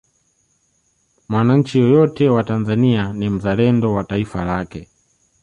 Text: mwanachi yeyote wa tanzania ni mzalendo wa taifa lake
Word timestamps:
mwanachi 1.29 1.79
yeyote 1.79 2.29
wa 2.29 2.43
tanzania 2.43 3.13
ni 3.13 3.29
mzalendo 3.29 3.93
wa 3.93 4.03
taifa 4.03 4.45
lake 4.45 4.89